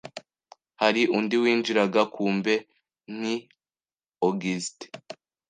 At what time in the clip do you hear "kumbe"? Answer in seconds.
2.13-2.53